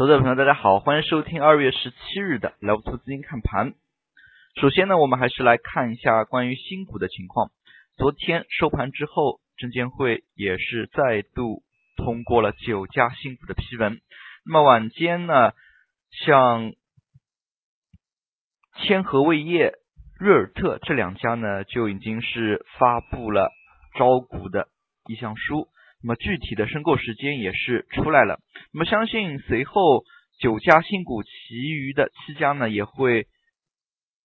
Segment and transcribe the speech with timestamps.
[0.00, 3.74] 投资者朋友，大家好，欢迎收听二月十七日的 Love 投资金看盘。
[4.58, 7.50] 首先呢，我们还是来看一下关于新股的情况。
[7.98, 11.62] 昨天收盘之后，证监会也是再度
[11.98, 14.00] 通过了九家新股的批文。
[14.46, 15.52] 那么晚间呢，
[16.24, 16.72] 像
[18.76, 19.74] 千和味业、
[20.18, 23.50] 瑞尔特这两家呢，就已经是发布了
[23.98, 24.68] 招股的
[25.08, 25.68] 意向书。
[26.02, 28.38] 那么具体的申购时间也是出来了。
[28.72, 30.04] 那么相信随后
[30.40, 33.26] 九家新股，其余的七家呢也会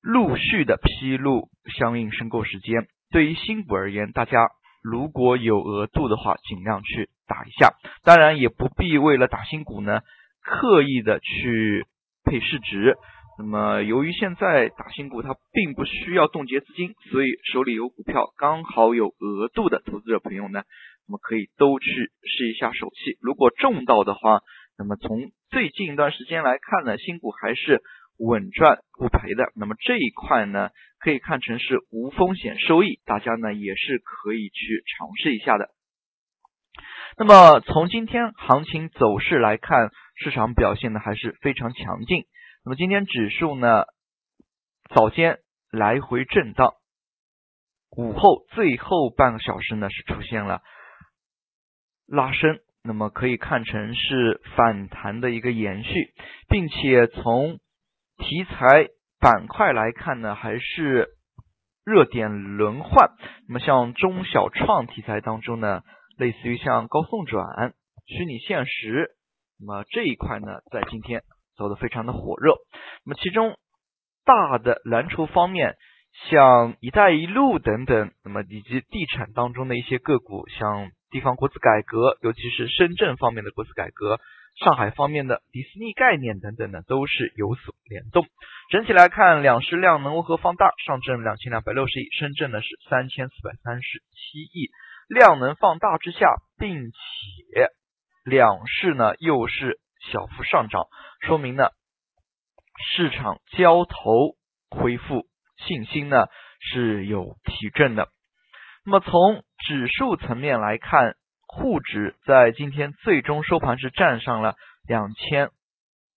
[0.00, 2.86] 陆续的披露相应申购时间。
[3.10, 4.48] 对于新股而言，大家
[4.82, 7.74] 如果有额度的话，尽量去打一下。
[8.02, 10.00] 当然也不必为了打新股呢，
[10.42, 11.84] 刻意的去
[12.24, 12.96] 配市值。
[13.38, 20.62] 那么由于现在打新股它并不需要冻结资金，所以手里有股票刚好有额度的投资者朋友呢。
[21.08, 24.42] 那么可以都去试一下手气，如果中到的话，
[24.76, 27.82] 那么从最近一段时间来看呢，新股还是
[28.18, 29.50] 稳赚不赔的。
[29.56, 30.68] 那么这一块呢，
[31.00, 35.70] 可以看成是无风险收益，大家呢也是可以去尝试一下的。
[37.16, 42.26] 那么从今天行情走势来看，市场表现呢还是非常强劲。
[42.66, 43.84] 那么今天指数呢，
[44.94, 45.38] 早间
[45.70, 46.74] 来回震荡，
[47.96, 50.60] 午后最后半个小时呢是出现了。
[52.08, 56.14] 拉升，那么可以看成是反弹的一个延续，
[56.48, 57.58] 并且从
[58.16, 58.86] 题材
[59.20, 61.10] 板块来看呢，还是
[61.84, 63.10] 热点轮换。
[63.46, 65.82] 那么像中小创题材当中呢，
[66.16, 67.74] 类似于像高送转、
[68.06, 69.10] 虚拟现实，
[69.60, 71.20] 那么这一块呢，在今天
[71.58, 72.54] 走的非常的火热。
[73.04, 73.58] 那么其中
[74.24, 75.76] 大的蓝筹方面，
[76.30, 80.90] 像“一带一路”等等，那么以及地产当中的一些个股，像。
[81.10, 84.20] 地方国资改革，尤其是深圳方面的国资改革，
[84.56, 88.26] 上海方面的迪士尼概念等等呢，都是有所联动。
[88.70, 90.70] 整体来看，两市量能如何放大？
[90.84, 94.70] 上证两千两百六十亿，深圳呢是三千四百三十七亿，
[95.08, 97.68] 量能放大之下，并且
[98.24, 99.78] 两市呢又是
[100.12, 100.86] 小幅上涨，
[101.20, 101.70] 说明呢
[102.94, 104.36] 市场交投
[104.68, 105.26] 恢复，
[105.56, 106.26] 信心呢
[106.60, 108.08] 是有提振的。
[108.84, 111.14] 那么从指数层面来看，
[111.46, 114.54] 沪指在今天最终收盘是站上了
[114.86, 115.50] 两千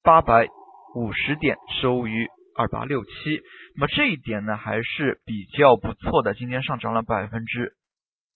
[0.02, 0.48] 八百
[0.96, 3.12] 五十点，收于二八六七。
[3.76, 7.76] 那么这一点呢还是比较不错的，今天上涨了百分之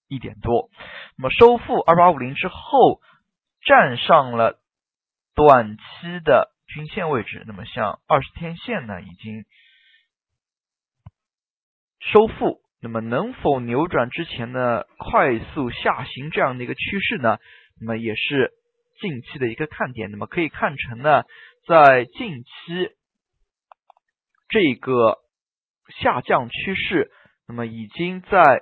[0.09, 0.69] 一点多。
[1.17, 2.99] 那么收复二八五零之后，
[3.65, 4.59] 站上了
[5.33, 7.45] 短期的均线位置。
[7.47, 9.45] 那么像二十天线呢，已经
[12.01, 12.64] 收复。
[12.85, 17.39] 那么能否扭转之前的快速下行这样的一个趋势呢？
[17.81, 18.51] 那么也是
[19.01, 20.11] 近期的一个看点。
[20.11, 21.23] 那么可以看成呢，
[21.67, 22.91] 在近期
[24.49, 25.17] 这个
[25.99, 27.09] 下降趋势，
[27.47, 28.61] 那么已经在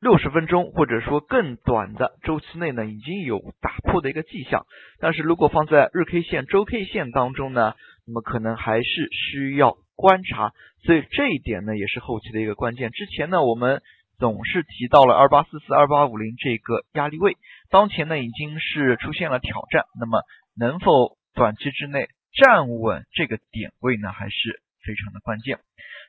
[0.00, 4.64] 六十分钟或者说更短的周期内呢，已经有打破的一个迹象。
[5.00, 7.74] 但是如果放在日 K 线、周 K 线当中呢，
[8.06, 9.76] 那么可能还是需要。
[10.00, 12.90] 观察，所以这一点呢也是后期的一个关键。
[12.90, 13.82] 之前呢我们
[14.18, 17.36] 总是提到了二八四四、二八五零这个压力位，
[17.68, 19.84] 当前呢已经是出现了挑战。
[20.00, 20.22] 那么
[20.56, 25.58] 能否短期之内站稳这个点位呢，还是非常的关键。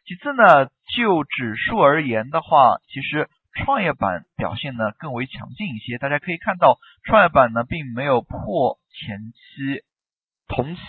[0.07, 5.97] 其次呢，就指数而言的话，其实创业板表现呢更为强劲一些。
[5.97, 9.83] 大家可以看到，创业板呢并没有破前期
[10.47, 10.81] 同期。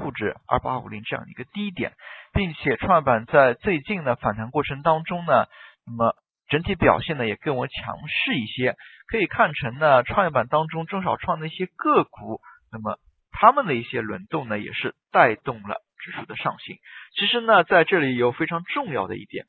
[0.00, 1.92] 沪指二八五零这样一个低点，
[2.32, 5.44] 并且创业板在最近的反弹过程当中呢，
[5.86, 6.16] 那么
[6.48, 12.40] 整体表现呢也更为强势一些，可以看成呢创业板当中中小创的一些个股，
[12.72, 12.98] 那么
[13.30, 16.78] 他们的一些轮动呢也是带动了指数的上行。
[17.14, 19.44] 其实呢在这里有非常重要的一点，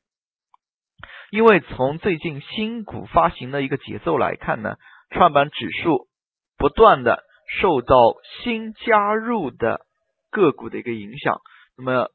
[1.32, 4.76] 因为从最近新股发行的一个节奏来看呢，
[5.12, 6.08] 创业板指数
[6.58, 7.24] 不断的
[7.60, 7.96] 受到
[8.44, 9.86] 新加入的。
[10.32, 11.42] 个股的一个影响，
[11.78, 12.08] 那么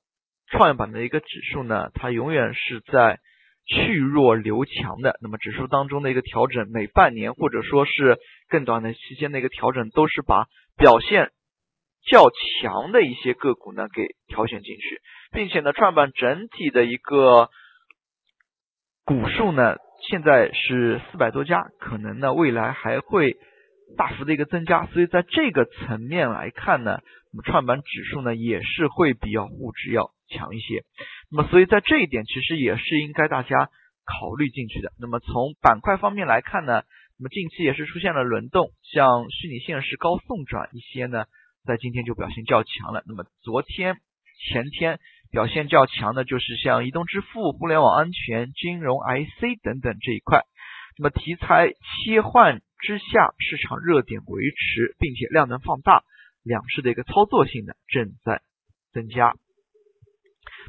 [0.49, 3.21] 创业板的一个指数呢，它永远是在
[3.67, 5.19] 去弱留强的。
[5.21, 8.19] 那么指数当中的一个调整，每半年或者说是
[8.49, 10.47] 更短的期间的一个调整，都是把
[10.77, 11.31] 表现
[12.09, 15.01] 较强的一些个股呢给挑选进去，
[15.33, 17.51] 并且呢，创业板整体的一个
[19.05, 19.77] 股数呢，
[20.09, 23.37] 现在是四百多家，可能呢未来还会
[23.97, 27.01] 大幅的一个增加，所以在这个层面来看呢。
[27.33, 30.85] 那么创板指数呢，也是会比较沪指要强一些。
[31.31, 33.69] 那么所以在这一点，其实也是应该大家
[34.07, 34.93] 考虑进去的。
[34.99, 36.83] 那么从板块方面来看呢，
[37.19, 41.27] 那么近期也是出现了轮动，像虚拟现实、高送转一些呢，
[41.67, 43.03] 在今天就表现较强了。
[43.07, 43.97] 那么昨天、
[44.49, 44.99] 前天
[45.31, 50.43] 表现较强的，就是像移动支付、互联网安全、金融 IC 等等这一块。
[50.99, 56.05] 那么题材切换之下，市场热点维持，并且量能放大，
[56.43, 58.41] 两市的一个操作性呢正在
[58.93, 59.35] 增加。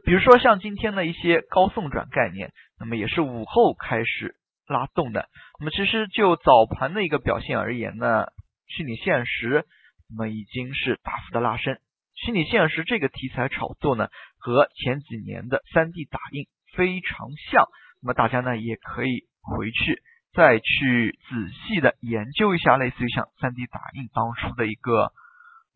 [0.05, 4.35] 比如说像今天的一些高送转概念，那么也是午后开始
[4.67, 5.27] 拉动的。
[5.59, 8.27] 那么其实就早盘的一个表现而言呢，
[8.67, 9.65] 虚拟现实
[10.09, 11.79] 那么已经是大幅的拉升。
[12.15, 17.65] 虚拟现实这个题材炒作呢，和前几年的三 D 打印非常像。
[18.01, 20.01] 那么大家呢也可以回去
[20.33, 25.11] 再去仔细的研究一下，类似于像三 D 打印当初的一个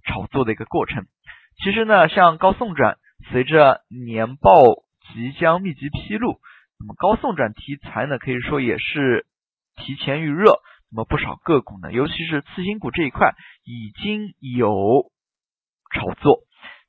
[0.06, 1.06] 炒作的一个过程。
[1.63, 2.98] 其实呢，像高送转。
[3.30, 4.50] 随着年报
[5.13, 6.39] 即将密集披露，
[6.80, 9.27] 那么高送转题材呢，可以说也是
[9.75, 10.53] 提前预热。
[10.89, 15.12] 那么不少个股呢，尤其是次新股这一块已经有
[15.94, 16.39] 炒作。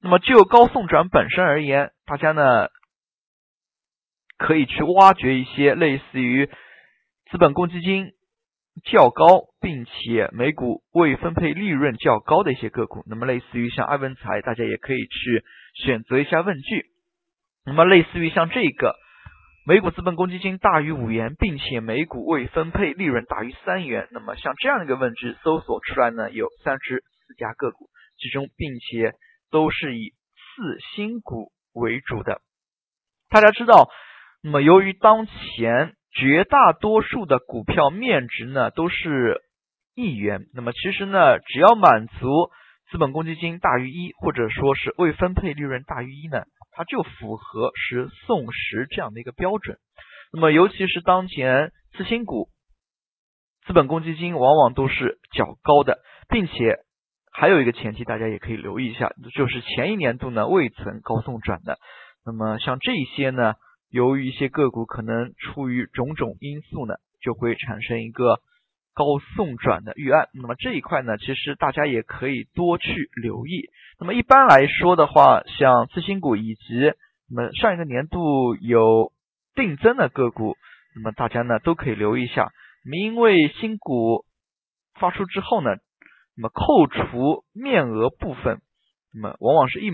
[0.00, 2.68] 那么就高送转本身而言，大家呢
[4.38, 6.48] 可以去挖掘一些类似于
[7.32, 8.12] 资本公积金。
[8.84, 15.44] 较高，并且每股未分配利润较高的一些个股，那么类似于像爱文财，大家也可以去
[15.74, 16.86] 选择一下问句。
[17.66, 18.96] 那么类似于像这个
[19.66, 29.12] 每股资本公积金大于五元，并且每股未分配利润大于三元，那么像这样的一个问句搜索出来呢，有三十四家个股，其中并且
[29.50, 32.40] 都是以次新股为主的。
[33.28, 33.90] 大家知道，
[34.42, 35.94] 那么由于当前。
[36.14, 39.40] 绝大多数的股票面值呢都是
[39.94, 42.50] 一元，那么其实呢，只要满足
[42.90, 46.42] 资本公积金大于一，或者说是未分配利润大于一呢，
[46.72, 49.78] 它就符合十送十这样的一个标准。
[50.34, 52.48] 那么尤其是当前次新股，
[53.66, 55.98] 资本公积金往往都是较高的，
[56.28, 56.76] 并且
[57.32, 61.78] 还有一个前提，大家也可以留意一下，就是前一年度呢未曾高送转的。
[62.26, 63.54] 那么像这些呢。
[63.92, 68.40] 由于一些个股可能出于种种因素呢，就会产生一个
[68.94, 70.30] 高送转的预案。
[70.32, 73.68] 那么这一块呢，其实大家也可以多去留意。
[74.00, 76.94] 那么一般来说的话，像次新股以及
[77.28, 79.12] 那么上一个年度有
[79.54, 80.56] 定增的个股，
[80.96, 82.50] 那么大家呢都可以留意一下。
[82.86, 84.24] 那么因为新股
[84.98, 85.68] 发出之后呢，
[86.34, 88.62] 那么扣除面额部分，
[89.12, 89.88] 那么往往是一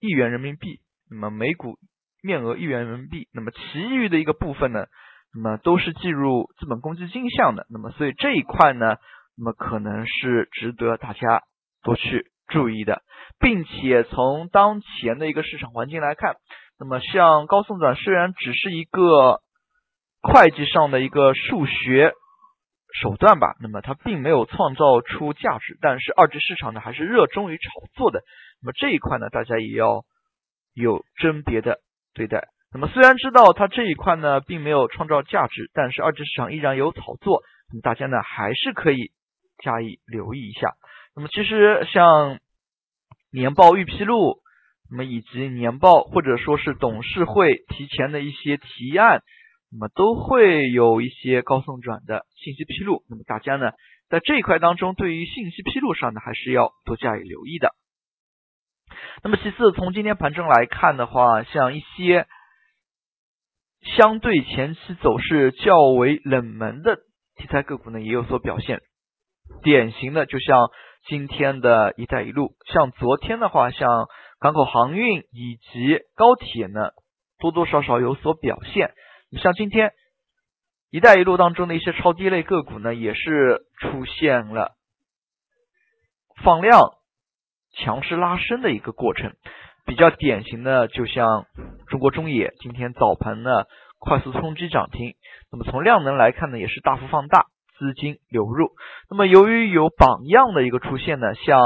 [0.00, 0.80] 亿元人民币，
[1.10, 1.78] 那么每股。
[2.24, 4.86] 面额一元人民币，那么其余的一个部分呢，
[5.34, 8.96] 那么都是计入资本公积金项的，那么所以这一块呢，
[9.36, 11.42] 那么可能是值得大家
[11.82, 13.02] 多去注意的，
[13.38, 16.36] 并且从当前的一个市场环境来看，
[16.80, 19.42] 那么像高送转虽然只是一个
[20.22, 22.14] 会计上的一个数学
[23.02, 28.22] 手段吧，那么它并没有创造出价值，但是二级市场呢还是热衷于炒作的，
[28.62, 30.04] 那么这一块呢，大家也要
[30.72, 31.80] 有甄别的。
[32.14, 39.10] 对待，那么虽然知道它这一块呢并没有创造价值，但是二级市场依然有炒作，那么大家呢还是可以
[39.58, 40.74] 加以留意一下。
[41.16, 42.38] 那么其实像
[43.32, 44.38] 年报预披露，
[44.90, 49.22] 那么以及年报或者说是董事会提前的一些提案，
[49.72, 53.02] 那么都会有一些高送转的信息披露。
[53.08, 53.72] 那么大家呢
[54.08, 57.70] 在这一块当中，对于信息披露上呢还是要多加以留意的。
[59.22, 62.26] 那么其次，从今天盘中来看的话，像一些
[63.96, 66.96] 相对前期走势较为冷门的
[67.36, 68.80] 题材个股呢，也有所表现。
[69.62, 70.70] 典型的就像
[71.06, 74.08] 今天的一带一路，像昨天的话，像
[74.40, 76.90] 港口航运以及高铁呢，
[77.38, 78.92] 多多少少有所表现。
[79.42, 79.92] 像今天
[80.90, 84.72] 一带一路当中的一些超低类个股呢，也是出现了
[86.42, 86.80] 放量。
[87.76, 89.32] 强势拉升的一个过程，
[89.84, 91.46] 比较典型的就像
[91.88, 93.50] 中国中冶今天早盘呢
[93.98, 95.14] 快速冲击涨停，
[95.50, 97.46] 那么从量能来看呢也是大幅放大
[97.78, 98.72] 资金流入，
[99.10, 101.60] 那么由于有榜样的一个出现呢，像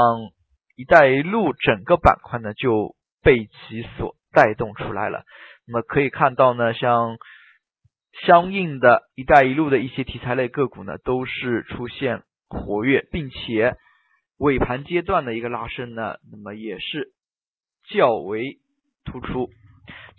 [0.75, 5.23] 一带一路整个板块呢就被其所带动出来了，
[5.67, 7.17] 那么可以看到呢像
[8.25, 13.75] 相应的一带一路的一些题材类个股呢都是出现活跃，并且。
[14.39, 17.11] 尾盘阶段的一个拉升呢，那么也是
[17.89, 18.57] 较为
[19.03, 19.49] 突出。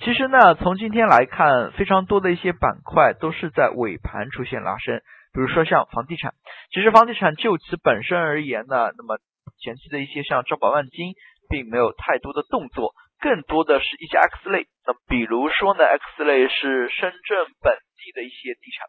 [0.04, 5.00] 其实呢，从今天来看，非常多的一些板块都是在尾盘出现拉升。
[5.32, 6.34] 比如说像房地产，
[6.72, 9.18] 其实房地产就其本身而言呢，那么
[9.58, 11.14] 前期的一些像招宝万金，
[11.48, 14.66] 并没有太多的动作，更多的是一些 X 类。
[14.86, 18.88] 那比如说呢，X 类是深圳本地的一些地产。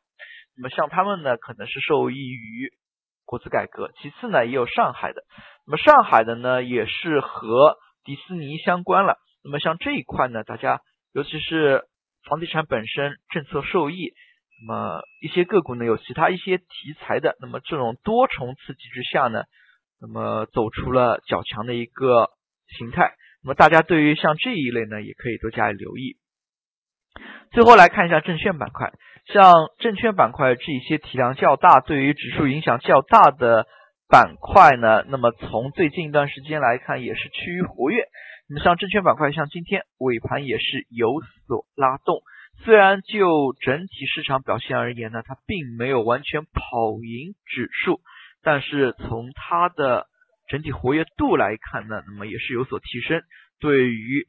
[0.58, 2.72] 那么像他们呢，可能是受益于
[3.32, 3.92] 国资改革。
[4.02, 5.24] 其次呢，也有上海的。
[5.66, 9.16] 那么上海的呢，也是和迪士尼相关了。
[9.42, 10.82] 那么像这一块呢，大家
[11.14, 11.86] 尤其是
[12.28, 14.12] 房地产本身政策受益，
[14.68, 16.66] 那么一些个股呢有其他一些题
[17.00, 19.44] 材的，那么这种多重刺激之下呢，
[20.02, 22.28] 那么走出了较强的一个
[22.78, 23.16] 形态。
[23.46, 26.18] 那么大家对于像这一类呢，也可以多加以留意。
[27.52, 28.94] 最后来看一下证券板块，
[29.26, 33.68] 像证券板块这一些体量较大、对于指数影响较大的
[34.08, 38.04] 板块呢，那么从最近一段时间来看，也是趋于活跃。
[38.50, 42.22] 那么像证券板块，像今天尾盘也是有所拉动。
[42.64, 48.02] 虽然就整体市场表现而言呢，它并没有完全跑赢指数，
[48.44, 50.08] 但是从它的
[50.50, 53.22] 整体活跃度来看呢，那么也是有所提升，
[53.60, 54.28] 对于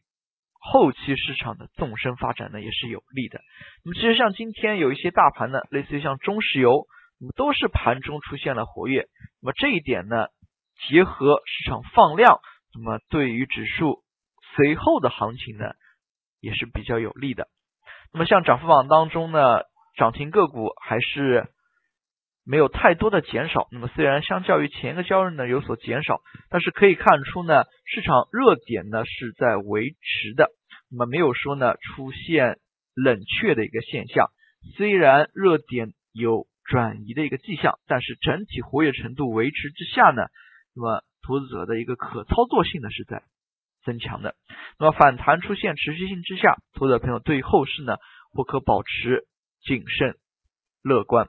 [0.62, 3.40] 后期市场的纵深发展呢也是有利的。
[3.84, 6.86] 那么其实像今天有一些大盘呢，类似于像中石油，
[7.20, 9.06] 那么都是盘中出现了活跃。
[9.40, 10.28] 那么这一点呢，
[10.88, 12.38] 结合市场放量，
[12.74, 14.02] 那么对于指数
[14.54, 15.72] 随后的行情呢
[16.40, 17.48] 也是比较有利的。
[18.12, 19.62] 那么像涨幅榜当中呢，
[19.96, 21.51] 涨停个股还是。
[22.44, 26.20] 没有太多的减少，那么虽然相较于前一个交易日呢有所减少，
[26.50, 30.50] 但是可以看出呢市场热点呢是在维持的，
[30.90, 32.58] 那么没有说呢出现
[32.94, 34.30] 冷却的一个现象。
[34.76, 40.22] 虽然热点有转移的一个迹象，但是整体活跃程度维持之下呢，
[40.74, 43.22] 那么投资者的一个可操作性呢是在
[43.84, 44.34] 增强的。
[44.80, 47.98] 那么反弹出现持续性之下，投资者朋友对于后市呢
[48.32, 49.26] 或可保持
[49.64, 50.16] 谨慎
[50.82, 51.28] 乐观。